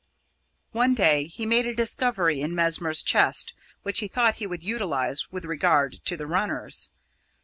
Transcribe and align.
One 0.71 0.95
day 0.95 1.25
he 1.27 1.45
made 1.45 1.67
a 1.67 1.75
discovery 1.75 2.41
in 2.41 2.55
Mesmer's 2.55 3.03
chest 3.03 3.53
which 3.83 3.99
he 3.99 4.07
thought 4.07 4.37
he 4.37 4.47
would 4.47 4.63
utilise 4.63 5.31
with 5.31 5.45
regard 5.45 6.03
to 6.05 6.17
the 6.17 6.25
runners. 6.25 6.89